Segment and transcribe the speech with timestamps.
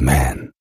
[0.00, 0.52] Man.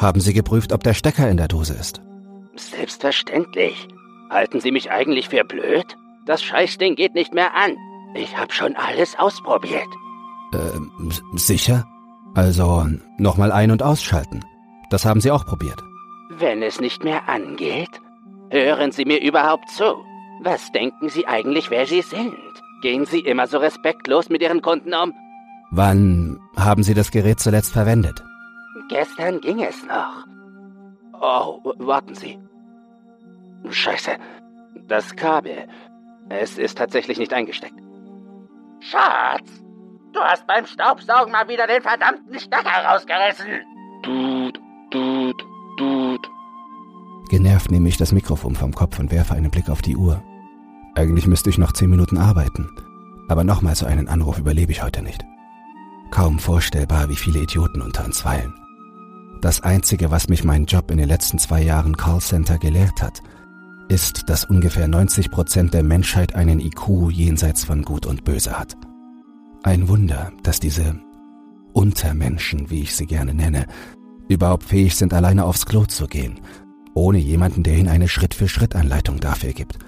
[0.00, 2.00] Haben Sie geprüft, ob der Stecker in der Dose ist?
[2.54, 3.88] Selbstverständlich.
[4.30, 5.96] Halten Sie mich eigentlich für blöd?
[6.26, 7.76] Das Scheißding geht nicht mehr an.
[8.14, 9.88] Ich habe schon alles ausprobiert.
[10.52, 11.84] Äh, sicher?
[12.34, 12.86] Also
[13.18, 14.44] nochmal ein- und ausschalten.
[14.90, 15.82] Das haben Sie auch probiert.
[16.30, 18.00] Wenn es nicht mehr angeht?
[18.50, 19.96] Hören Sie mir überhaupt zu?
[20.42, 22.34] Was denken Sie eigentlich, wer Sie sind?
[22.82, 25.12] Gehen Sie immer so respektlos mit Ihren Kunden um?
[25.70, 28.22] Wann haben Sie das Gerät zuletzt verwendet?
[28.88, 30.26] Gestern ging es noch.
[31.20, 32.38] Oh, warten Sie.
[33.68, 34.12] Scheiße.
[34.86, 35.66] Das Kabel.
[36.28, 37.80] Es ist tatsächlich nicht eingesteckt.
[38.80, 39.48] Schatz,
[40.12, 43.46] du hast beim Staubsaugen mal wieder den verdammten Stecker rausgerissen.
[44.02, 45.44] Dude, Dude,
[45.78, 46.28] Dude.
[47.30, 50.22] Genervt nehme ich das Mikrofon vom Kopf und werfe einen Blick auf die Uhr.
[50.96, 52.70] Eigentlich müsste ich noch zehn Minuten arbeiten,
[53.28, 55.22] aber nochmal so einen Anruf überlebe ich heute nicht.
[56.10, 58.54] Kaum vorstellbar, wie viele Idioten unter uns weilen.
[59.42, 63.20] Das Einzige, was mich mein Job in den letzten zwei Jahren Callcenter gelehrt hat,
[63.90, 68.74] ist, dass ungefähr 90 Prozent der Menschheit einen IQ jenseits von Gut und Böse hat.
[69.64, 70.98] Ein Wunder, dass diese
[71.74, 73.66] Untermenschen, wie ich sie gerne nenne,
[74.28, 76.40] überhaupt fähig sind, alleine aufs Klo zu gehen,
[76.94, 79.78] ohne jemanden, der ihnen eine Schritt-für-Schritt-Anleitung dafür gibt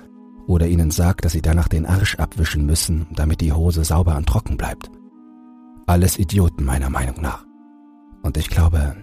[0.48, 4.26] oder ihnen sagt, dass sie danach den Arsch abwischen müssen, damit die Hose sauber und
[4.26, 4.90] trocken bleibt.
[5.86, 7.44] Alles Idioten meiner Meinung nach.
[8.22, 8.96] Und ich glaube,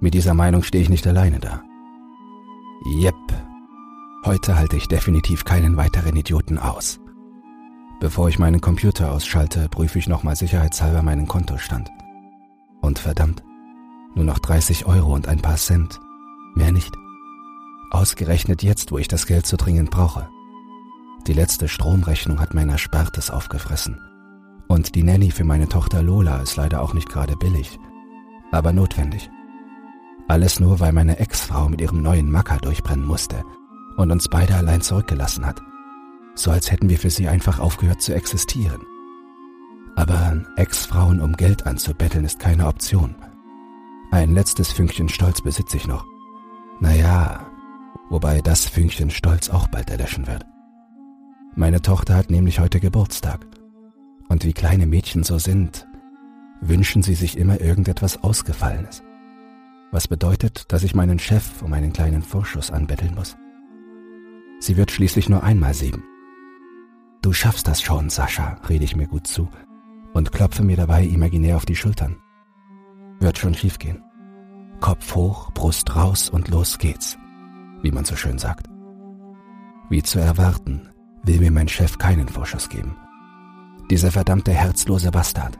[0.00, 1.62] mit dieser Meinung stehe ich nicht alleine da.
[2.98, 3.14] Jep,
[4.24, 6.98] heute halte ich definitiv keinen weiteren Idioten aus.
[8.00, 11.90] Bevor ich meinen Computer ausschalte, prüfe ich nochmal sicherheitshalber meinen Kontostand.
[12.80, 13.42] Und verdammt,
[14.14, 16.00] nur noch 30 Euro und ein paar Cent.
[16.54, 16.94] Mehr nicht.
[17.90, 20.30] Ausgerechnet jetzt, wo ich das Geld so dringend brauche.
[21.26, 24.00] Die letzte Stromrechnung hat mein Erspartes aufgefressen.
[24.68, 27.78] Und die Nanny für meine Tochter Lola ist leider auch nicht gerade billig,
[28.52, 29.30] aber notwendig.
[30.28, 33.42] Alles nur, weil meine Ex-Frau mit ihrem neuen Macker durchbrennen musste
[33.96, 35.60] und uns beide allein zurückgelassen hat.
[36.36, 38.80] So als hätten wir für sie einfach aufgehört zu existieren.
[39.96, 43.16] Aber Ex-Frauen um Geld anzubetteln ist keine Option.
[44.12, 46.06] Ein letztes Fünkchen Stolz besitze ich noch.
[46.78, 47.46] Naja,
[48.08, 50.46] wobei das Fünkchen Stolz auch bald erlöschen wird.
[51.56, 53.46] Meine Tochter hat nämlich heute Geburtstag.
[54.28, 55.86] Und wie kleine Mädchen so sind,
[56.60, 59.02] wünschen sie sich immer irgendetwas Ausgefallenes.
[59.90, 63.36] Was bedeutet, dass ich meinen Chef um einen kleinen Vorschuss anbetteln muss.
[64.60, 66.04] Sie wird schließlich nur einmal sieben.
[67.22, 69.48] Du schaffst das schon, Sascha, rede ich mir gut zu
[70.12, 72.16] und klopfe mir dabei imaginär auf die Schultern.
[73.18, 74.02] Wird schon schiefgehen.
[74.80, 77.18] Kopf hoch, Brust raus und los geht's,
[77.82, 78.68] wie man so schön sagt.
[79.90, 80.88] Wie zu erwarten,
[81.22, 82.96] will mir mein Chef keinen Vorschuss geben.
[83.90, 85.58] Dieser verdammte herzlose Bastard.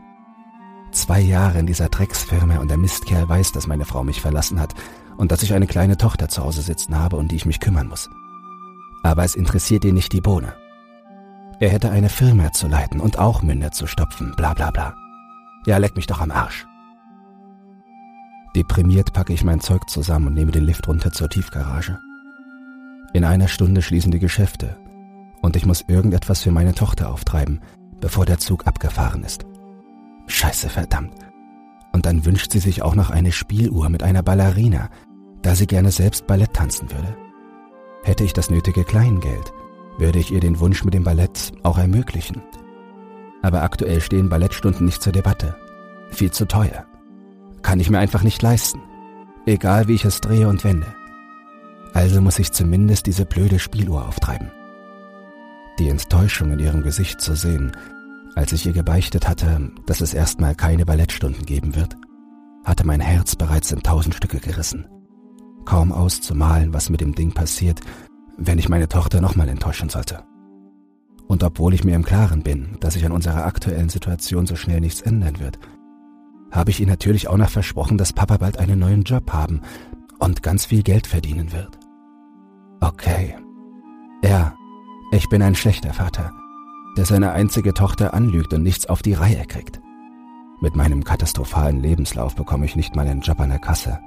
[0.92, 4.74] Zwei Jahre in dieser Drecksfirma und der Mistkerl weiß, dass meine Frau mich verlassen hat
[5.16, 7.88] und dass ich eine kleine Tochter zu Hause sitzen habe, um die ich mich kümmern
[7.88, 8.08] muss.
[9.02, 10.54] Aber es interessiert ihn nicht die Bohne.
[11.60, 14.94] Er hätte eine Firma zu leiten und auch Münder zu stopfen, bla bla bla.
[15.66, 16.66] Ja, leck mich doch am Arsch.
[18.56, 21.98] Deprimiert packe ich mein Zeug zusammen und nehme den Lift runter zur Tiefgarage.
[23.12, 24.76] In einer Stunde schließen die Geschäfte
[25.42, 27.60] und ich muss irgendetwas für meine Tochter auftreiben,
[28.00, 29.44] bevor der Zug abgefahren ist.
[30.26, 31.14] Scheiße, verdammt.
[31.92, 34.88] Und dann wünscht sie sich auch noch eine Spieluhr mit einer Ballerina,
[35.42, 37.16] da sie gerne selbst Ballett tanzen würde.
[38.04, 39.52] Hätte ich das nötige Kleingeld,
[39.98, 42.42] würde ich ihr den Wunsch mit dem Ballett auch ermöglichen.
[43.42, 45.56] Aber aktuell stehen Ballettstunden nicht zur Debatte.
[46.10, 46.84] Viel zu teuer.
[47.62, 48.80] Kann ich mir einfach nicht leisten.
[49.46, 50.86] Egal wie ich es drehe und wende.
[51.92, 54.50] Also muss ich zumindest diese blöde Spieluhr auftreiben
[55.80, 57.72] die Enttäuschung in ihrem Gesicht zu sehen,
[58.34, 61.96] als ich ihr gebeichtet hatte, dass es erstmal keine Ballettstunden geben wird,
[62.64, 64.86] hatte mein Herz bereits in tausend Stücke gerissen.
[65.64, 67.80] Kaum auszumalen, was mit dem Ding passiert,
[68.36, 70.22] wenn ich meine Tochter nochmal enttäuschen sollte.
[71.26, 74.80] Und obwohl ich mir im Klaren bin, dass sich an unserer aktuellen Situation so schnell
[74.80, 75.58] nichts ändern wird,
[76.50, 79.62] habe ich ihr natürlich auch noch versprochen, dass Papa bald einen neuen Job haben
[80.18, 81.78] und ganz viel Geld verdienen wird.
[82.80, 83.36] Okay.
[84.22, 84.54] Ja,
[85.10, 86.32] ich bin ein schlechter Vater,
[86.96, 89.80] der seine einzige Tochter anlügt und nichts auf die Reihe kriegt.
[90.60, 93.98] Mit meinem katastrophalen Lebenslauf bekomme ich nicht mal einen Job an der Kasse.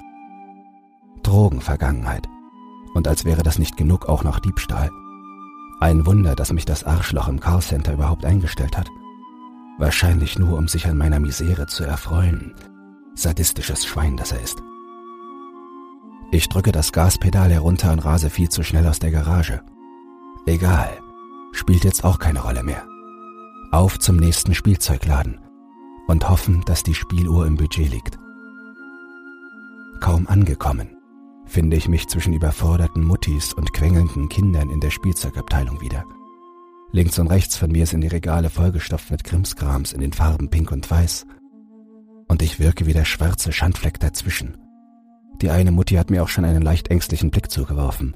[1.24, 2.28] Drogenvergangenheit.
[2.94, 4.90] Und als wäre das nicht genug, auch noch Diebstahl.
[5.80, 8.88] Ein Wunder, dass mich das Arschloch im Callcenter überhaupt eingestellt hat.
[9.80, 12.54] Wahrscheinlich nur, um sich an meiner Misere zu erfreuen.
[13.16, 14.62] Sadistisches Schwein, das er ist.
[16.32, 19.62] Ich drücke das Gaspedal herunter und rase viel zu schnell aus der Garage.
[20.46, 21.00] Egal,
[21.54, 22.86] spielt jetzt auch keine Rolle mehr.
[23.72, 25.40] Auf zum nächsten Spielzeugladen
[26.08, 28.20] und hoffen, dass die Spieluhr im Budget liegt.
[30.02, 30.98] Kaum angekommen,
[31.46, 36.04] finde ich mich zwischen überforderten Muttis und quengelnden Kindern in der Spielzeugabteilung wieder.
[36.92, 40.72] Links und rechts von mir sind die Regale vollgestopft mit Krimskrams in den Farben Pink
[40.72, 41.26] und Weiß.
[42.28, 44.58] Und ich wirke wie der schwarze Schandfleck dazwischen.
[45.42, 48.16] Die eine Mutti hat mir auch schon einen leicht ängstlichen Blick zugeworfen,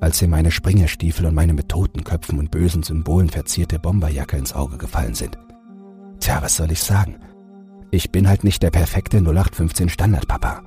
[0.00, 4.78] als ihr meine Springerstiefel und meine mit Totenköpfen und bösen Symbolen verzierte Bomberjacke ins Auge
[4.78, 5.38] gefallen sind.
[6.20, 7.16] Tja, was soll ich sagen?
[7.90, 10.62] Ich bin halt nicht der perfekte 0815 Standardpapa.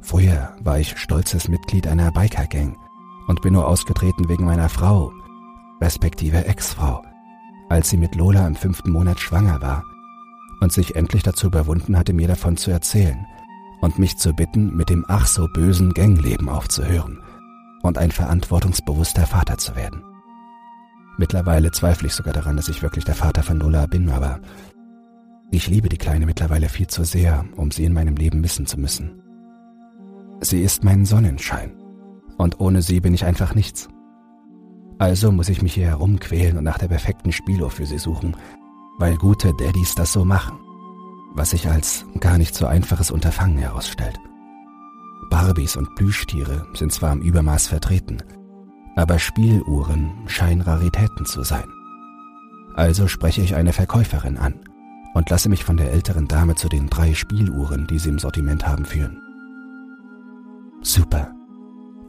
[0.00, 2.76] Früher war ich stolzes Mitglied einer Biker-Gang
[3.28, 5.12] und bin nur ausgetreten wegen meiner Frau,
[5.80, 7.02] respektive Ex-Frau,
[7.68, 9.84] als sie mit Lola im fünften Monat schwanger war
[10.60, 13.26] und sich endlich dazu überwunden hatte, mir davon zu erzählen
[13.80, 17.22] und mich zu bitten, mit dem ach so bösen Gangleben aufzuhören
[17.88, 20.04] und ein verantwortungsbewusster Vater zu werden.
[21.16, 24.40] Mittlerweile zweifle ich sogar daran, dass ich wirklich der Vater von Lola bin, aber
[25.50, 28.78] ich liebe die Kleine mittlerweile viel zu sehr, um sie in meinem Leben missen zu
[28.78, 29.22] müssen.
[30.40, 31.72] Sie ist mein Sonnenschein.
[32.36, 33.88] Und ohne sie bin ich einfach nichts.
[34.98, 38.36] Also muss ich mich hier herumquälen und nach der perfekten Spieluhr für sie suchen,
[38.98, 40.56] weil gute Daddys das so machen.
[41.34, 44.18] Was sich als gar nicht so einfaches Unterfangen herausstellt.
[45.30, 48.18] Barbies und Plüschtiere sind zwar im Übermaß vertreten,
[48.96, 51.68] aber Spieluhren scheinen Raritäten zu sein.
[52.74, 54.54] Also spreche ich eine Verkäuferin an
[55.14, 58.66] und lasse mich von der älteren Dame zu den drei Spieluhren, die sie im Sortiment
[58.66, 59.20] haben, führen.
[60.80, 61.34] Super.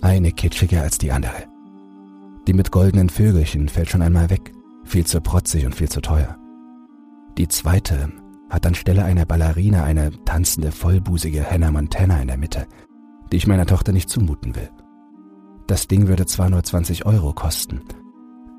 [0.01, 1.47] Eine kitschiger als die andere.
[2.47, 6.37] Die mit goldenen Vögelchen fällt schon einmal weg, viel zu protzig und viel zu teuer.
[7.37, 8.11] Die zweite
[8.49, 12.67] hat anstelle einer Ballerina eine tanzende, vollbusige Hannah Montana in der Mitte,
[13.31, 14.69] die ich meiner Tochter nicht zumuten will.
[15.67, 17.81] Das Ding würde zwar nur 20 Euro kosten,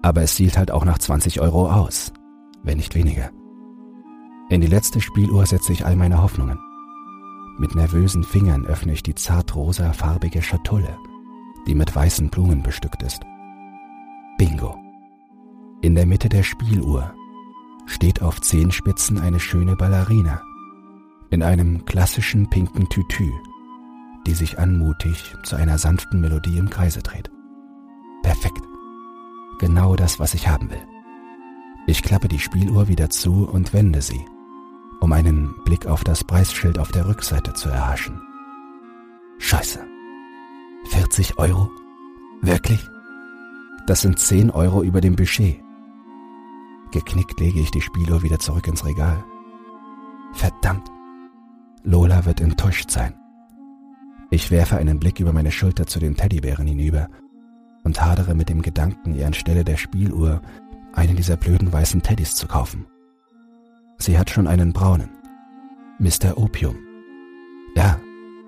[0.03, 2.13] aber es sieht halt auch nach 20 Euro aus,
[2.63, 3.31] wenn nicht weniger.
[4.49, 6.59] In die letzte Spieluhr setze ich all meine Hoffnungen.
[7.59, 10.97] Mit nervösen Fingern öffne ich die zartrosa farbige Schatulle,
[11.67, 13.21] die mit weißen Blumen bestückt ist.
[14.39, 14.77] Bingo.
[15.83, 17.13] In der Mitte der Spieluhr
[17.87, 20.43] steht auf Zehenspitzen eine schöne Ballerina
[21.31, 23.31] in einem klassischen pinken Tütü,
[24.27, 27.31] die sich anmutig zu einer sanften Melodie im Kreise dreht.
[28.23, 28.63] Perfekt.
[29.59, 30.83] Genau das, was ich haben will.
[31.87, 34.25] Ich klappe die Spieluhr wieder zu und wende sie
[35.01, 38.21] um einen Blick auf das Preisschild auf der Rückseite zu erhaschen.
[39.39, 39.81] Scheiße.
[40.91, 41.71] 40 Euro?
[42.43, 42.87] Wirklich?
[43.87, 45.61] Das sind 10 Euro über dem Budget.
[46.93, 49.25] Geknickt lege ich die Spieluhr wieder zurück ins Regal.
[50.33, 50.91] Verdammt.
[51.83, 53.15] Lola wird enttäuscht sein.
[54.31, 57.09] Ich werfe einen Blick über meine Schulter zu den Teddybären hinüber
[57.83, 60.41] und hadere mit dem Gedanken, ihr anstelle der Spieluhr
[60.93, 62.87] einen dieser blöden weißen Teddys zu kaufen.
[63.99, 65.11] Sie hat schon einen braunen.
[65.99, 66.39] Mr.
[66.39, 66.77] Opium.
[67.75, 68.01] Ja,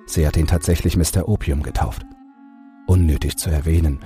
[0.06, 1.28] sie hat ihn tatsächlich Mr.
[1.28, 2.06] Opium getauft.
[2.86, 3.98] Unnötig zu erwähnen,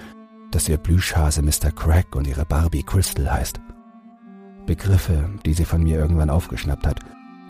[0.50, 1.70] dass ihr Plüschhase Mr.
[1.74, 3.60] Crack und ihre Barbie Crystal heißt.
[4.64, 7.00] Begriffe, die sie von mir irgendwann aufgeschnappt hat,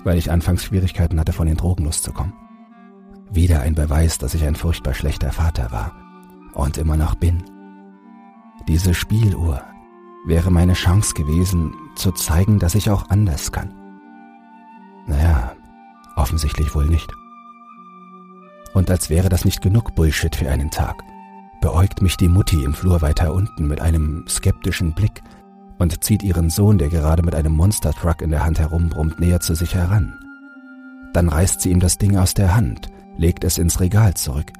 [0.04, 2.32] weil ich anfangs Schwierigkeiten hatte, von den Drogen loszukommen.
[3.30, 5.92] Wieder ein Beweis, dass ich ein furchtbar schlechter Vater war
[6.54, 7.42] und immer noch bin.
[8.68, 9.62] Diese Spieluhr
[10.26, 13.74] wäre meine Chance gewesen, zu zeigen, dass ich auch anders kann.
[15.06, 15.52] Naja,
[16.16, 17.12] offensichtlich wohl nicht.
[18.74, 21.02] Und als wäre das nicht genug Bullshit für einen Tag,
[21.60, 25.22] beäugt mich die Mutti im Flur weiter unten mit einem skeptischen Blick
[25.78, 29.54] und zieht ihren Sohn, der gerade mit einem Monster-Truck in der Hand herumbrummt, näher zu
[29.54, 30.18] sich heran.
[31.12, 34.52] Dann reißt sie ihm das Ding aus der Hand, legt es ins Regal zurück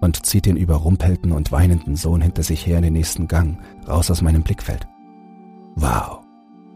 [0.00, 3.58] und zieht den überrumpelten und weinenden Sohn hinter sich her in den nächsten Gang,
[3.88, 4.86] raus aus meinem Blickfeld.
[5.76, 6.20] Wow.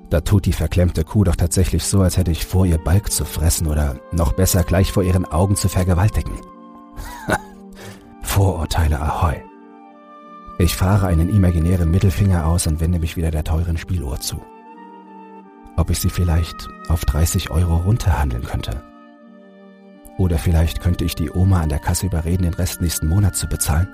[0.08, 3.24] Da tut die verklemmte Kuh doch tatsächlich so, als hätte ich vor, ihr Balk zu
[3.24, 6.34] fressen oder noch besser gleich vor ihren Augen zu vergewaltigen.
[8.22, 9.42] Vorurteile ahoi.
[10.58, 14.40] Ich fahre einen imaginären Mittelfinger aus und wende mich wieder der teuren Spieluhr zu.
[15.76, 18.82] Ob ich sie vielleicht auf 30 Euro runterhandeln könnte.
[20.18, 23.46] Oder vielleicht könnte ich die Oma an der Kasse überreden, den Rest nächsten Monat zu
[23.46, 23.88] bezahlen.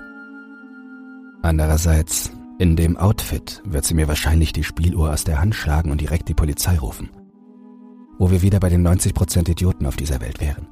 [1.41, 5.99] Andererseits in dem Outfit wird sie mir wahrscheinlich die Spieluhr aus der Hand schlagen und
[5.99, 7.09] direkt die Polizei rufen.
[8.17, 10.67] Wo wir wieder bei den 90% Idioten auf dieser Welt wären.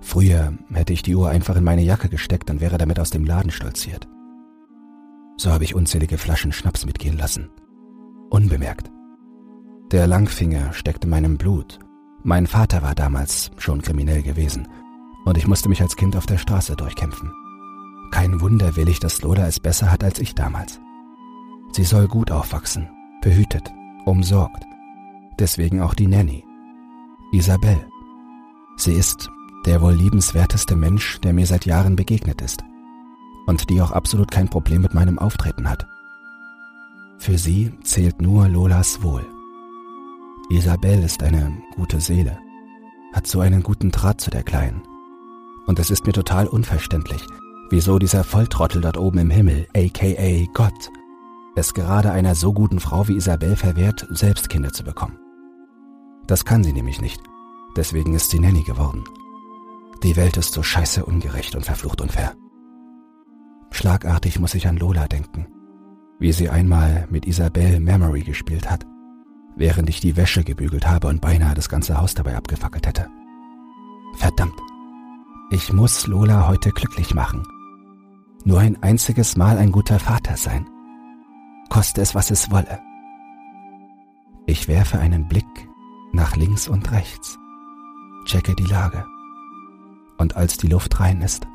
[0.00, 3.24] Früher hätte ich die Uhr einfach in meine Jacke gesteckt und wäre damit aus dem
[3.24, 4.08] Laden stolziert.
[5.36, 7.50] So habe ich unzählige Flaschen Schnaps mitgehen lassen.
[8.30, 8.90] Unbemerkt.
[9.92, 11.78] Der Langfinger steckte meinem Blut.
[12.28, 14.68] Mein Vater war damals schon kriminell gewesen
[15.24, 17.32] und ich musste mich als Kind auf der Straße durchkämpfen.
[18.10, 20.78] Kein Wunder will ich, dass Lola es besser hat als ich damals.
[21.72, 22.90] Sie soll gut aufwachsen,
[23.22, 23.72] behütet
[24.04, 24.62] umsorgt.
[25.38, 26.44] Deswegen auch die Nanny.
[27.32, 27.82] Isabel.
[28.76, 29.30] Sie ist
[29.64, 32.62] der wohl liebenswerteste Mensch, der mir seit Jahren begegnet ist.
[33.46, 35.86] Und die auch absolut kein Problem mit meinem Auftreten hat.
[37.16, 39.24] Für sie zählt nur Lolas Wohl.
[40.50, 42.38] Isabel ist eine gute Seele,
[43.12, 44.82] hat so einen guten Draht zu der Kleinen.
[45.66, 47.22] Und es ist mir total unverständlich,
[47.68, 50.90] wieso dieser Volltrottel dort oben im Himmel, aka Gott,
[51.54, 55.18] es gerade einer so guten Frau wie Isabel verwehrt, selbst Kinder zu bekommen.
[56.26, 57.20] Das kann sie nämlich nicht.
[57.76, 59.04] Deswegen ist sie Nanny geworden.
[60.02, 62.34] Die Welt ist so scheiße ungerecht und verflucht unfair.
[63.70, 65.46] Schlagartig muss ich an Lola denken,
[66.18, 68.86] wie sie einmal mit Isabel Memory gespielt hat,
[69.58, 73.08] während ich die Wäsche gebügelt habe und beinahe das ganze Haus dabei abgefackelt hätte.
[74.14, 74.58] Verdammt,
[75.50, 77.42] ich muss Lola heute glücklich machen.
[78.44, 80.66] Nur ein einziges Mal ein guter Vater sein.
[81.68, 82.80] Koste es, was es wolle.
[84.46, 85.68] Ich werfe einen Blick
[86.12, 87.38] nach links und rechts,
[88.24, 89.04] checke die Lage
[90.16, 91.46] und als die Luft rein ist,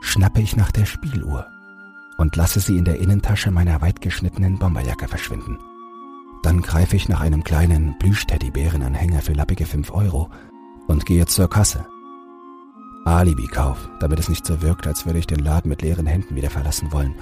[0.00, 1.46] schnappe ich nach der Spieluhr
[2.18, 5.58] und lasse sie in der Innentasche meiner weitgeschnittenen Bomberjacke verschwinden.
[6.42, 10.30] Dann greife ich nach einem kleinen Plüschteddybärenanhänger für lappige 5 Euro
[10.86, 11.86] und gehe zur Kasse.
[13.04, 16.50] Alibi-Kauf, damit es nicht so wirkt, als würde ich den Laden mit leeren Händen wieder
[16.50, 17.14] verlassen wollen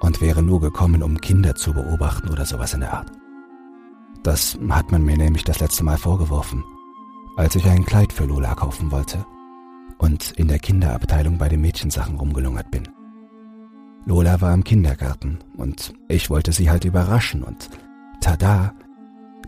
[0.00, 3.12] und wäre nur gekommen, um Kinder zu beobachten oder sowas in der Art.
[4.22, 6.64] Das hat man mir nämlich das letzte Mal vorgeworfen,
[7.36, 9.24] als ich ein Kleid für Lola kaufen wollte
[9.98, 12.88] und in der Kinderabteilung bei den Mädchensachen rumgelungert bin.
[14.06, 17.68] Lola war im Kindergarten und ich wollte sie halt überraschen und
[18.20, 18.74] tada,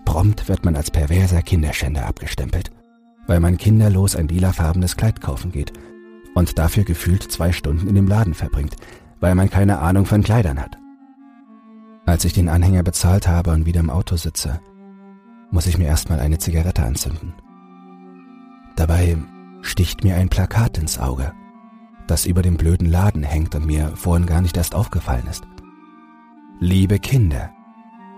[0.04, 2.70] prompt wird man als perverser Kinderschänder abgestempelt,
[3.26, 5.72] weil man kinderlos ein lilafarbenes Kleid kaufen geht
[6.34, 8.76] und dafür gefühlt zwei Stunden in dem Laden verbringt,
[9.20, 10.76] weil man keine Ahnung von Kleidern hat.
[12.06, 14.60] Als ich den Anhänger bezahlt habe und wieder im Auto sitze,
[15.50, 17.34] muss ich mir erstmal eine Zigarette anzünden.
[18.76, 19.16] Dabei
[19.62, 21.32] sticht mir ein Plakat ins Auge,
[22.06, 25.46] das über dem blöden Laden hängt und mir vorhin gar nicht erst aufgefallen ist.
[26.58, 27.50] Liebe Kinder,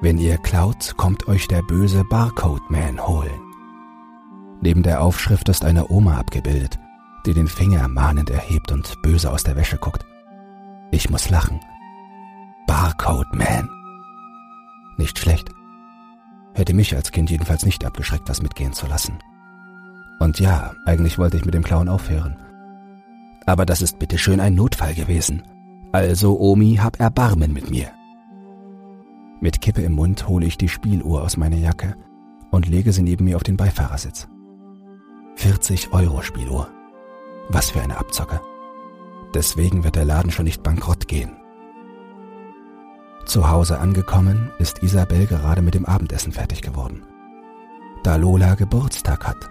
[0.02, 3.40] wenn ihr klaut, kommt euch der böse Barcode Man holen.
[4.61, 6.78] Neben der Aufschrift ist eine Oma abgebildet,
[7.25, 10.04] die den Finger mahnend erhebt und böse aus der Wäsche guckt.
[10.90, 11.61] Ich muss lachen.
[12.66, 13.71] Barcode Man.
[14.99, 15.49] Nicht schlecht.
[16.54, 19.18] Hätte mich als Kind jedenfalls nicht abgeschreckt, das mitgehen zu lassen.
[20.18, 22.37] Und ja, eigentlich wollte ich mit dem Clown aufhören.
[23.47, 25.44] Aber das ist bitteschön ein Notfall gewesen.
[25.92, 27.90] Also, Omi, hab Erbarmen mit mir.
[29.42, 31.96] Mit Kippe im Mund hole ich die Spieluhr aus meiner Jacke
[32.52, 34.28] und lege sie neben mir auf den Beifahrersitz.
[35.34, 36.68] 40 Euro Spieluhr.
[37.49, 38.40] Was für eine Abzocke.
[39.34, 41.32] Deswegen wird der Laden schon nicht bankrott gehen.
[43.26, 47.02] Zu Hause angekommen, ist Isabel gerade mit dem Abendessen fertig geworden.
[48.04, 49.50] Da Lola Geburtstag hat,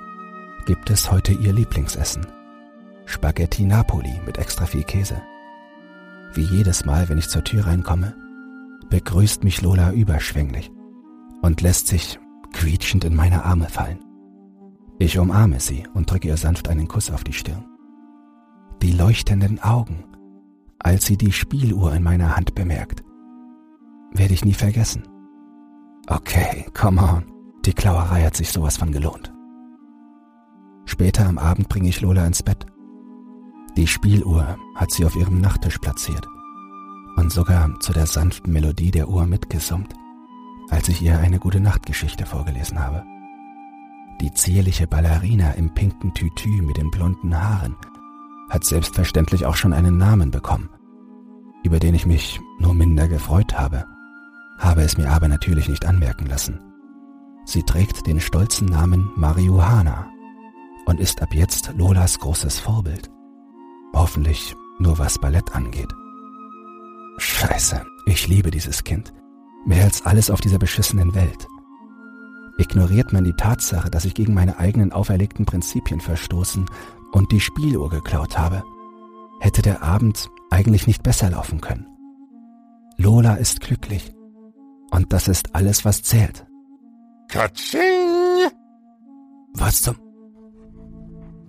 [0.66, 2.26] gibt es heute ihr Lieblingsessen.
[3.04, 5.22] Spaghetti Napoli mit extra viel Käse.
[6.34, 8.21] Wie jedes Mal, wenn ich zur Tür reinkomme,
[8.92, 10.70] begrüßt mich Lola überschwänglich
[11.42, 12.20] und lässt sich
[12.54, 14.00] quietschend in meine Arme fallen.
[15.00, 17.66] Ich umarme sie und drücke ihr sanft einen Kuss auf die Stirn.
[18.82, 20.04] Die leuchtenden Augen,
[20.78, 23.02] als sie die Spieluhr in meiner Hand bemerkt,
[24.14, 25.04] werde ich nie vergessen.
[26.08, 27.24] Okay, come on,
[27.66, 29.34] die Klauerei hat sich sowas von gelohnt.
[30.86, 32.66] Später am Abend bringe ich Lola ins Bett.
[33.78, 36.28] Die Spieluhr hat sie auf ihrem Nachttisch platziert
[37.16, 39.94] und sogar zu der sanften Melodie der Uhr mitgesummt,
[40.70, 43.04] als ich ihr eine gute Nachtgeschichte vorgelesen habe.
[44.22, 47.76] Die zierliche Ballerina im pinken Tütü mit den blonden Haaren
[48.50, 50.70] hat selbstverständlich auch schon einen Namen bekommen,
[51.64, 53.86] über den ich mich nur minder gefreut habe,
[54.60, 56.60] habe es mir aber natürlich nicht anmerken lassen.
[57.46, 60.08] Sie trägt den stolzen Namen Marihuana
[60.86, 63.10] und ist ab jetzt Lolas großes Vorbild.
[63.94, 65.92] Hoffentlich nur was Ballett angeht.
[67.22, 69.14] Scheiße, ich liebe dieses Kind.
[69.64, 71.48] Mehr als alles auf dieser beschissenen Welt.
[72.58, 76.66] Ignoriert man die Tatsache, dass ich gegen meine eigenen auferlegten Prinzipien verstoßen
[77.12, 78.64] und die Spieluhr geklaut habe,
[79.40, 81.86] hätte der Abend eigentlich nicht besser laufen können.
[82.98, 84.12] Lola ist glücklich.
[84.90, 86.48] Und das ist alles, was zählt.
[87.28, 88.50] Katsching!
[89.54, 89.96] Was zum...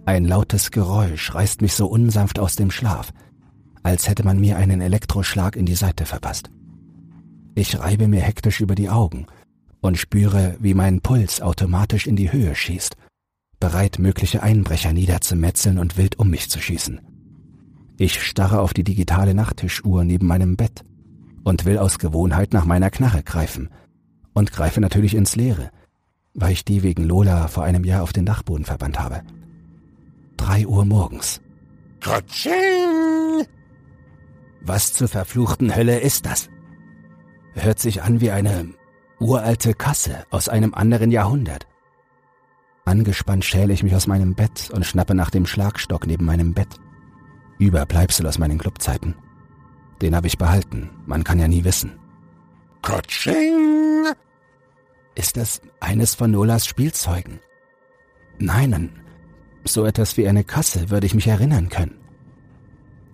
[0.05, 3.13] Ein lautes Geräusch reißt mich so unsanft aus dem Schlaf,
[3.83, 6.51] als hätte man mir einen Elektroschlag in die Seite verpasst.
[7.55, 9.27] Ich reibe mir hektisch über die Augen
[9.81, 12.97] und spüre, wie mein Puls automatisch in die Höhe schießt,
[13.61, 17.01] bereit mögliche Einbrecher niederzumetzeln und wild um mich zu schießen.
[17.99, 20.85] Ich starre auf die digitale Nachttischuhr neben meinem Bett
[21.45, 23.69] und will aus Gewohnheit nach meiner Knarre greifen,
[24.35, 25.71] und greife natürlich ins Leere,
[26.35, 29.23] weil ich die wegen Lola vor einem Jahr auf den Dachboden verbannt habe.
[30.37, 31.41] Drei Uhr morgens.
[32.01, 33.22] Katsching!
[34.65, 36.49] Was zur verfluchten Hölle ist das?
[37.55, 38.75] Hört sich an wie eine
[39.19, 41.67] uralte Kasse aus einem anderen Jahrhundert.
[42.85, 46.81] Angespannt schäle ich mich aus meinem Bett und schnappe nach dem Schlagstock neben meinem Bett.
[47.59, 49.15] Überbleibsel aus meinen Clubzeiten.
[50.01, 51.99] Den habe ich behalten, man kann ja nie wissen.
[52.83, 54.07] Katsching!
[55.15, 57.39] Ist das eines von Nolas Spielzeugen?
[58.39, 59.03] Nein, an
[59.65, 62.02] so etwas wie eine Kasse würde ich mich erinnern können.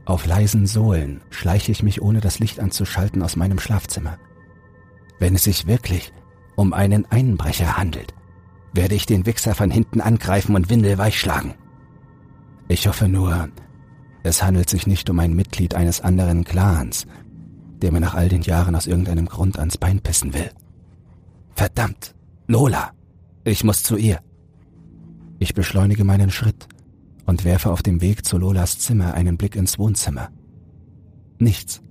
[0.08, 4.16] Auf leisen Sohlen schleiche ich mich, ohne das Licht anzuschalten, aus meinem Schlafzimmer.
[5.18, 6.14] Wenn es sich wirklich
[6.56, 8.14] um einen Einbrecher handelt,
[8.72, 11.56] werde ich den Wichser von hinten angreifen und windelweich schlagen.
[12.68, 13.50] Ich hoffe nur,
[14.22, 17.06] es handelt sich nicht um ein Mitglied eines anderen Clans,
[17.82, 20.50] der mir nach all den Jahren aus irgendeinem Grund ans Bein pissen will.
[21.54, 22.14] Verdammt,
[22.46, 22.92] Lola,
[23.44, 24.20] ich muss zu ihr.
[25.38, 26.66] Ich beschleunige meinen Schritt
[27.28, 30.30] und werfe auf dem Weg zu Lolas Zimmer einen Blick ins Wohnzimmer.
[31.38, 31.82] Nichts.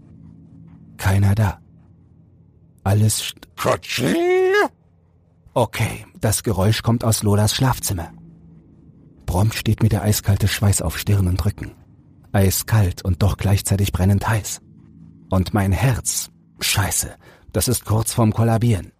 [0.97, 1.59] Keiner da.
[2.83, 3.47] Alles st!
[5.53, 8.11] Okay, das Geräusch kommt aus Lolas Schlafzimmer.
[9.27, 11.75] Prompt steht mir der eiskalte Schweiß auf Stirn und Rücken.
[12.31, 14.61] Eiskalt und doch gleichzeitig brennend heiß.
[15.29, 17.11] Und mein Herz, scheiße,
[17.53, 18.91] das ist kurz vorm Kollabieren.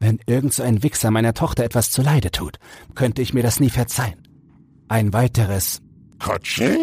[0.00, 2.58] Wenn irgend so ein Wichser meiner Tochter etwas zuleide tut,
[2.94, 4.21] könnte ich mir das nie verzeihen.
[4.92, 5.80] Ein weiteres
[6.18, 6.76] Katsching!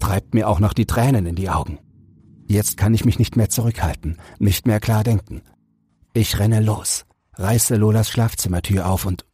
[0.00, 1.78] treibt mir auch noch die Tränen in die Augen.
[2.48, 5.42] Jetzt kann ich mich nicht mehr zurückhalten, nicht mehr klar denken.
[6.14, 9.24] Ich renne los, reiße Lolas Schlafzimmertür auf und...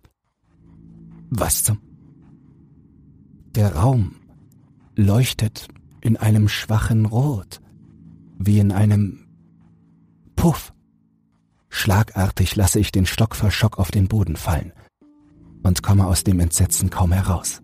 [1.31, 1.81] Was zum...
[3.55, 4.17] Der Raum
[4.95, 5.69] leuchtet
[6.03, 7.63] in einem schwachen Rot,
[8.37, 9.29] wie in einem
[10.37, 10.75] Puff.
[11.71, 14.75] Schlagartig lasse ich den Stock vor Schock auf den Boden fallen
[15.63, 17.63] und komme aus dem Entsetzen kaum heraus.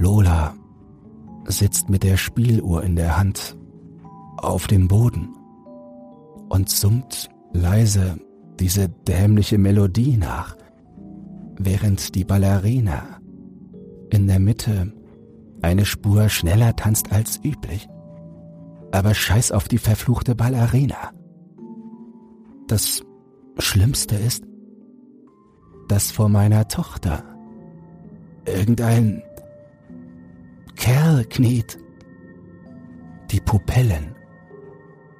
[0.00, 0.54] Lola
[1.44, 3.58] sitzt mit der Spieluhr in der Hand
[4.38, 5.28] auf dem Boden
[6.48, 8.18] und summt leise
[8.58, 10.56] diese dämliche Melodie nach,
[11.58, 13.20] während die Ballerina
[14.08, 14.90] in der Mitte
[15.60, 17.86] eine Spur schneller tanzt als üblich.
[18.92, 21.12] Aber scheiß auf die verfluchte Ballerina.
[22.68, 23.02] Das
[23.58, 24.44] Schlimmste ist,
[25.88, 27.22] dass vor meiner Tochter
[28.46, 29.22] irgendein
[30.80, 31.78] Kerl kniet.
[33.30, 34.14] Die Pupillen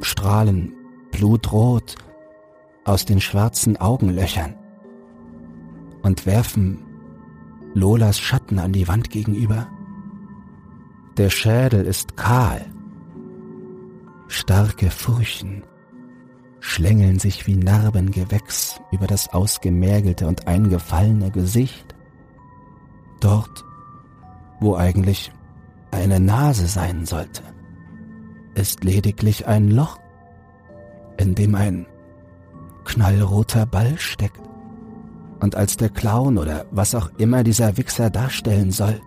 [0.00, 0.72] strahlen
[1.12, 1.96] blutrot
[2.86, 4.54] aus den schwarzen Augenlöchern
[6.00, 6.82] und werfen
[7.74, 9.68] Lolas Schatten an die Wand gegenüber.
[11.18, 12.64] Der Schädel ist kahl.
[14.28, 15.62] Starke Furchen
[16.60, 21.94] schlängeln sich wie Narbengewächs über das ausgemergelte und eingefallene Gesicht.
[23.20, 23.62] Dort,
[24.60, 25.30] wo eigentlich
[25.90, 27.42] eine Nase sein sollte,
[28.54, 29.98] ist lediglich ein Loch,
[31.16, 31.86] in dem ein
[32.84, 34.40] knallroter Ball steckt.
[35.40, 39.00] Und als der Clown oder was auch immer dieser Wichser darstellen soll,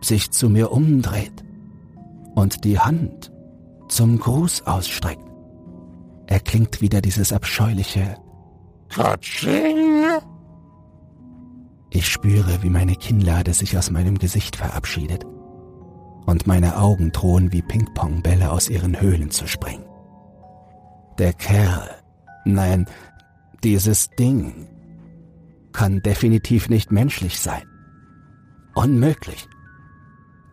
[0.00, 1.44] sich zu mir umdreht
[2.34, 3.30] und die Hand
[3.88, 5.24] zum Gruß ausstreckt,
[6.26, 8.16] erklingt wieder dieses abscheuliche
[8.88, 10.20] Katsching!
[11.90, 15.26] Ich spüre, wie meine Kinnlade sich aus meinem Gesicht verabschiedet
[16.30, 19.84] und meine Augen drohen wie Ping-Pong-Bälle aus ihren Höhlen zu springen.
[21.18, 21.90] Der Kerl,
[22.44, 22.86] nein,
[23.64, 24.68] dieses Ding,
[25.72, 27.64] kann definitiv nicht menschlich sein.
[28.74, 29.48] Unmöglich.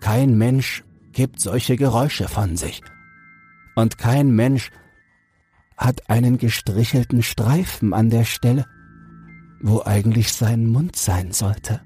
[0.02, 2.82] Kein Mensch gibt solche Geräusche von sich.
[3.76, 4.72] Und kein Mensch
[5.78, 8.66] hat einen gestrichelten Streifen an der Stelle,
[9.62, 11.82] wo eigentlich sein Mund sein sollte,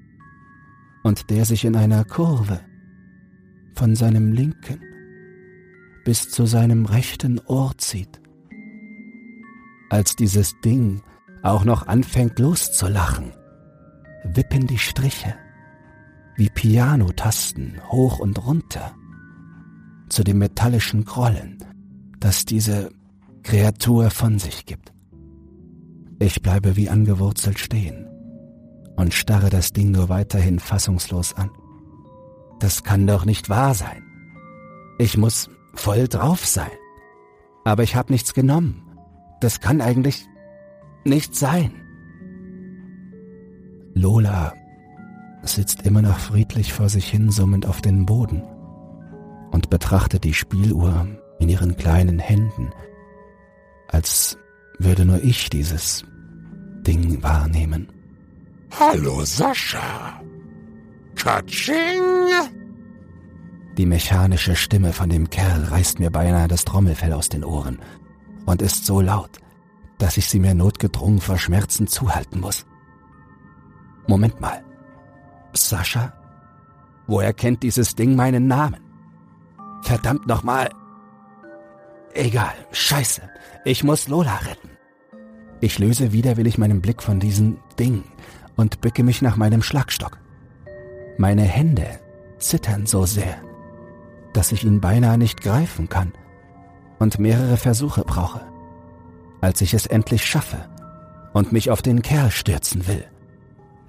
[1.02, 2.60] und der sich in einer Kurve
[3.74, 4.80] von seinem linken
[6.04, 8.20] bis zu seinem rechten Ohr zieht.
[9.90, 11.02] Als dieses Ding
[11.42, 13.32] auch noch anfängt loszulachen,
[14.24, 15.34] wippen die Striche
[16.36, 18.94] wie Pianotasten hoch und runter
[20.08, 21.58] zu dem metallischen Grollen,
[22.18, 22.90] das diese
[23.42, 24.92] Kreatur von sich gibt.
[26.18, 28.06] Ich bleibe wie angewurzelt stehen
[28.96, 31.50] und starre das Ding nur weiterhin fassungslos an.
[32.62, 34.04] Das kann doch nicht wahr sein.
[34.96, 36.70] Ich muss voll drauf sein.
[37.64, 38.84] Aber ich habe nichts genommen.
[39.40, 40.24] Das kann eigentlich
[41.04, 41.72] nicht sein.
[43.94, 44.54] Lola
[45.42, 48.44] sitzt immer noch friedlich vor sich hin summend auf den Boden
[49.50, 51.08] und betrachtet die Spieluhr
[51.40, 52.70] in ihren kleinen Händen,
[53.88, 54.38] als
[54.78, 56.04] würde nur ich dieses
[56.86, 57.88] Ding wahrnehmen.
[58.78, 60.22] Hallo Sascha.
[61.22, 62.32] Katsching.
[63.78, 67.78] Die mechanische Stimme von dem Kerl reißt mir beinahe das Trommelfell aus den Ohren
[68.44, 69.38] und ist so laut,
[69.98, 72.66] dass ich sie mir notgedrungen vor Schmerzen zuhalten muss.
[74.08, 74.64] Moment mal.
[75.52, 76.12] Sascha?
[77.06, 78.80] Woher kennt dieses Ding meinen Namen?
[79.82, 80.70] Verdammt nochmal.
[82.14, 83.22] Egal, scheiße.
[83.64, 84.70] Ich muss Lola retten.
[85.60, 88.02] Ich löse widerwillig meinen Blick von diesem Ding
[88.56, 90.21] und bücke mich nach meinem Schlagstock.
[91.18, 91.86] Meine Hände
[92.38, 93.36] zittern so sehr,
[94.32, 96.12] dass ich ihn beinahe nicht greifen kann
[96.98, 98.40] und mehrere Versuche brauche.
[99.40, 100.68] Als ich es endlich schaffe
[101.32, 103.04] und mich auf den Kerl stürzen will,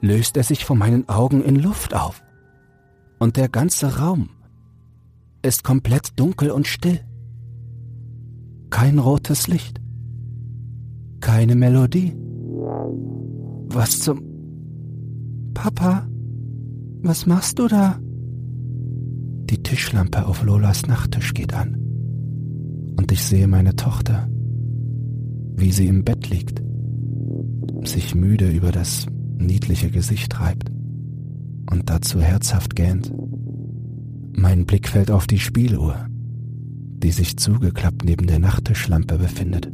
[0.01, 2.23] löst er sich vor meinen Augen in Luft auf.
[3.19, 4.29] Und der ganze Raum
[5.43, 6.99] ist komplett dunkel und still.
[8.69, 9.79] Kein rotes Licht.
[11.21, 12.15] Keine Melodie.
[13.69, 14.23] Was zum...
[15.53, 16.07] Papa,
[17.03, 17.99] was machst du da?
[19.49, 21.75] Die Tischlampe auf Lolas Nachttisch geht an.
[22.97, 24.29] Und ich sehe meine Tochter,
[25.55, 26.63] wie sie im Bett liegt,
[27.83, 29.05] sich müde über das
[29.37, 30.71] niedliche Gesicht reibt
[31.69, 33.13] und dazu herzhaft gähnt.
[34.35, 39.69] Mein Blick fällt auf die Spieluhr, die sich zugeklappt neben der Nachttischlampe befindet.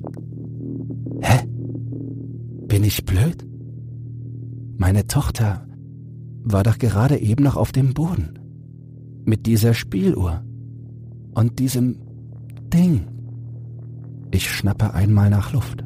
[1.22, 1.48] Hä?
[2.68, 3.46] Bin ich blöd?
[4.78, 5.69] Meine Tochter
[6.44, 8.40] war doch gerade eben noch auf dem Boden.
[9.26, 10.44] Mit dieser Spieluhr.
[11.34, 11.98] Und diesem
[12.74, 13.08] Ding.
[14.32, 15.84] Ich schnappe einmal nach Luft.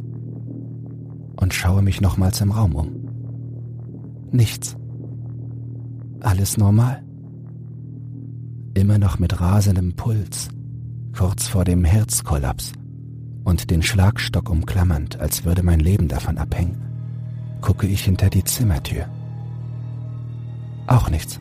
[1.40, 2.92] Und schaue mich nochmals im Raum um.
[4.32, 4.76] Nichts.
[6.22, 7.04] Alles normal.
[8.74, 10.50] Immer noch mit rasendem Puls,
[11.16, 12.74] kurz vor dem Herzkollaps
[13.44, 16.78] und den Schlagstock umklammernd, als würde mein Leben davon abhängen,
[17.62, 19.06] gucke ich hinter die Zimmertür.
[20.88, 21.40] Auch nichts.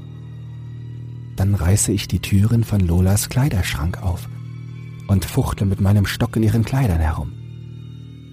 [1.37, 4.29] Dann reiße ich die Türen von Lolas Kleiderschrank auf
[5.09, 7.33] und fuchtle mit meinem Stock in ihren Kleidern herum.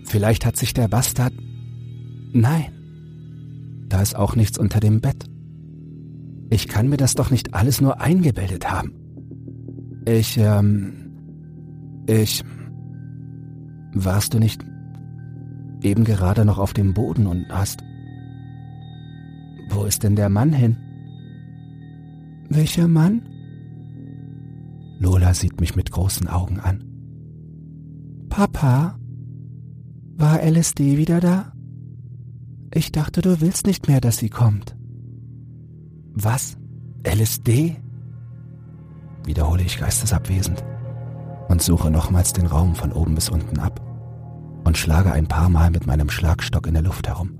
[0.06, 1.34] Vielleicht hat sich der Bastard...
[2.32, 2.72] Nein,
[3.88, 5.26] da ist auch nichts unter dem Bett.
[6.50, 8.93] Ich kann mir das doch nicht alles nur eingebildet haben.
[10.06, 10.93] Ich, ähm...
[12.08, 12.43] Ich...
[13.93, 14.63] Warst du nicht
[15.82, 17.84] eben gerade noch auf dem Boden und hast...
[19.69, 20.78] Wo ist denn der Mann hin?
[22.50, 23.22] Welcher Mann?
[25.00, 26.84] Lola sieht mich mit großen Augen an.
[28.30, 28.98] Papa?
[30.18, 31.54] War LSD wieder da?
[32.74, 34.76] Ich dachte, du willst nicht mehr, dass sie kommt.
[36.14, 36.58] Was?
[37.08, 37.78] LSD?
[39.26, 40.64] Wiederhole ich geistesabwesend
[41.50, 43.80] und suche nochmals den Raum von oben bis unten ab
[44.66, 47.40] und schlage ein paar Mal mit meinem Schlagstock in der Luft herum.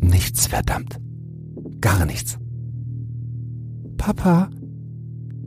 [0.00, 1.00] Nichts, verdammt.
[1.80, 2.38] Gar nichts.
[3.98, 4.48] Papa,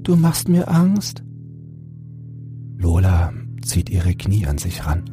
[0.03, 1.23] du machst mir Angst.
[2.77, 3.33] Lola
[3.63, 5.09] zieht ihre Knie an sich ran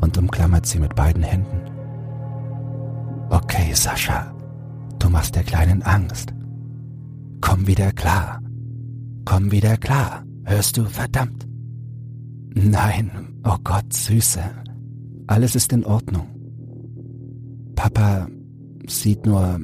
[0.00, 1.60] und umklammert sie mit beiden Händen.
[3.30, 4.34] Okay, Sascha,
[4.98, 6.34] du machst der Kleinen Angst.
[7.40, 8.42] Komm wieder klar.
[9.24, 10.24] Komm wieder klar.
[10.44, 11.46] Hörst du, verdammt?
[12.54, 13.10] Nein,
[13.44, 14.42] oh Gott, Süße.
[15.26, 16.26] Alles ist in Ordnung.
[17.76, 18.28] Papa
[18.86, 19.60] sieht nur...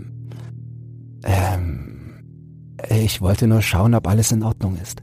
[2.88, 3.05] Ähm...
[3.05, 5.03] Ich wollte nur schauen, ob alles in Ordnung ist.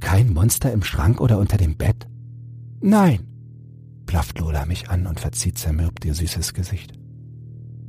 [0.00, 2.08] Kein Monster im Schrank oder unter dem Bett?
[2.80, 3.20] Nein,
[4.06, 6.92] blafft Lola mich an und verzieht zermürbt ihr süßes Gesicht.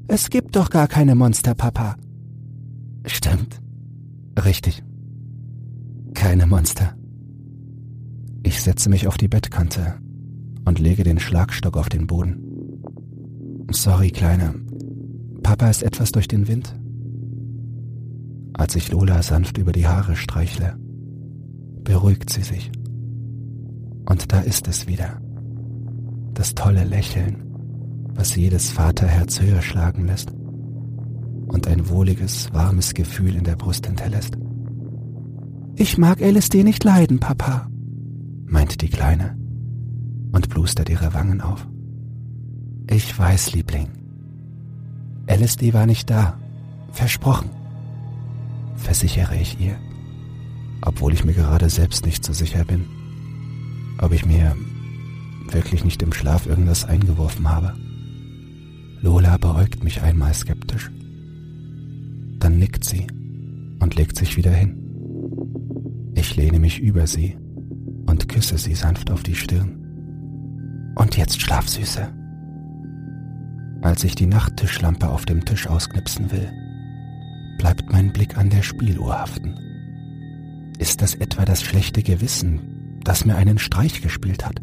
[0.08, 1.96] Es gibt doch gar keine Monster, Papa.
[3.06, 3.62] Stimmt.
[4.44, 4.84] Richtig.
[6.16, 6.96] Keine Monster.
[8.44, 10.00] Ich setze mich auf die Bettkante
[10.66, 12.44] und lege den Schlagstock auf den Boden.
[13.72, 14.56] Sorry, Kleine.
[15.44, 16.79] Papa ist etwas durch den Wind.
[18.60, 20.78] Als ich Lola sanft über die Haare streichle,
[21.86, 22.70] beruhigt sie sich.
[24.06, 25.22] Und da ist es wieder.
[26.34, 27.38] Das tolle Lächeln,
[28.16, 30.32] was jedes Vaterherz höher schlagen lässt
[31.48, 34.38] und ein wohliges, warmes Gefühl in der Brust hinterlässt.
[35.78, 37.70] Ich mag LSD nicht leiden, Papa,
[38.46, 39.38] meint die Kleine
[40.34, 41.66] und blustert ihre Wangen auf.
[42.90, 43.88] Ich weiß, Liebling.
[45.28, 46.38] LSD war nicht da.
[46.92, 47.59] Versprochen
[48.80, 49.78] versichere ich ihr,
[50.82, 52.86] obwohl ich mir gerade selbst nicht so sicher bin,
[54.02, 54.56] ob ich mir
[55.52, 57.76] wirklich nicht im Schlaf irgendwas eingeworfen habe.
[59.02, 60.92] Lola beäugt mich einmal skeptisch.
[62.40, 63.08] Dann nickt sie
[63.80, 64.76] und legt sich wieder hin.
[66.16, 67.38] Ich lehne mich über sie
[68.06, 72.08] und küsse sie sanft auf die Stirn Und jetzt schlaf, Süße.
[73.82, 76.52] Als ich die Nachttischlampe auf dem Tisch ausknipsen will,
[77.60, 79.54] bleibt mein Blick an der Spieluhr haften.
[80.80, 84.62] Ist das etwa das schlechte Gewissen, das mir einen Streich gespielt hat?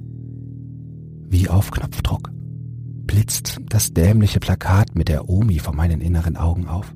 [1.28, 2.32] Wie auf Knopfdruck
[3.06, 6.94] blitzt das dämliche Plakat mit der Omi vor meinen inneren Augen auf.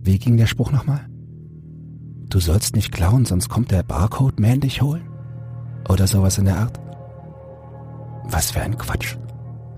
[0.00, 1.06] Wie ging der Spruch nochmal?
[2.30, 5.08] Du sollst nicht klauen, sonst kommt der Barcode-Man dich holen?
[5.88, 6.78] Oder sowas in der Art?
[8.24, 9.16] Was für ein Quatsch.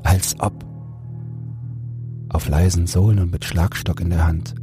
[0.03, 0.65] Als ob.
[2.29, 4.55] Auf leisen Sohlen und mit Schlagstock in der Hand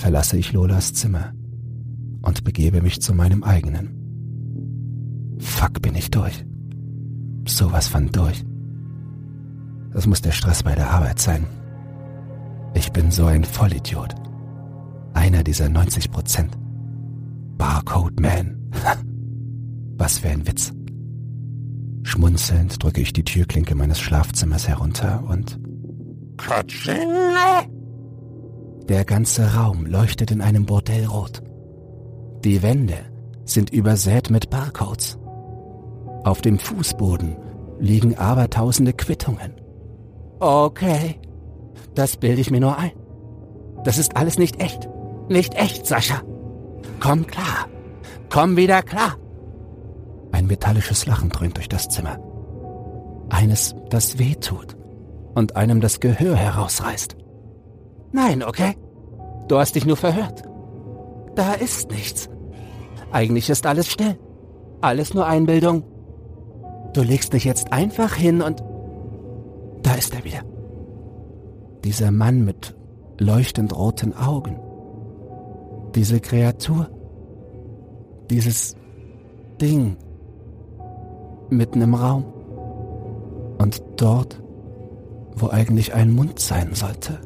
[0.00, 1.34] verlasse ich Lolas Zimmer
[2.22, 5.36] und begebe mich zu meinem eigenen.
[5.38, 6.44] Fuck, bin ich durch.
[7.46, 8.44] Sowas von durch.
[9.92, 11.46] Das muss der Stress bei der Arbeit sein.
[12.74, 14.14] Ich bin so ein Vollidiot.
[15.12, 16.56] Einer dieser 90 Prozent.
[17.58, 18.70] Barcode Man.
[19.98, 20.72] Was für ein Witz.
[22.04, 25.60] Schmunzelnd drücke ich die Türklinke meines Schlafzimmers herunter und
[26.38, 27.79] Katschinge!
[28.88, 31.42] Der ganze Raum leuchtet in einem Bordell rot.
[32.44, 32.98] Die Wände
[33.44, 35.18] sind übersät mit Barcodes.
[36.24, 37.36] Auf dem Fußboden
[37.78, 39.52] liegen abertausende Quittungen.
[40.38, 41.18] Okay,
[41.94, 42.92] das bilde ich mir nur ein.
[43.84, 44.88] Das ist alles nicht echt.
[45.28, 46.22] Nicht echt, Sascha.
[46.98, 47.68] Komm klar.
[48.28, 49.16] Komm wieder klar.
[50.32, 52.18] Ein metallisches Lachen dröhnt durch das Zimmer.
[53.30, 54.76] Eines, das weh tut
[55.34, 57.16] und einem das Gehör herausreißt.
[58.12, 58.76] Nein, okay?
[59.48, 60.42] Du hast dich nur verhört.
[61.34, 62.28] Da ist nichts.
[63.12, 64.18] Eigentlich ist alles still.
[64.80, 65.84] Alles nur Einbildung.
[66.92, 68.62] Du legst dich jetzt einfach hin und...
[69.82, 70.40] Da ist er wieder.
[71.84, 72.74] Dieser Mann mit
[73.18, 74.58] leuchtend roten Augen.
[75.94, 76.88] Diese Kreatur.
[78.30, 78.76] Dieses
[79.60, 79.96] Ding.
[81.48, 82.24] Mitten im Raum.
[83.58, 84.42] Und dort,
[85.34, 87.18] wo eigentlich ein Mund sein sollte,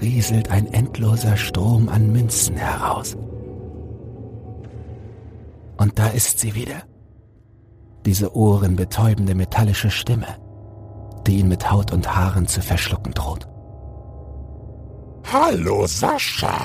[0.00, 3.16] rieselt ein endloser Strom an Münzen heraus.
[5.76, 6.82] Und da ist sie wieder.
[8.04, 10.28] Diese ohrenbetäubende metallische Stimme,
[11.26, 13.48] die ihn mit Haut und Haaren zu verschlucken droht.
[15.32, 16.60] Hallo, Sascha.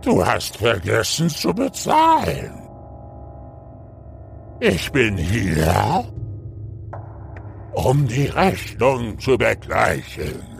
[0.00, 2.52] Du hast vergessen zu bezahlen.
[4.58, 6.04] Ich bin hier,
[7.74, 10.51] um die Rechnung zu begleichen.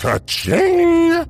[0.00, 1.29] Katsching!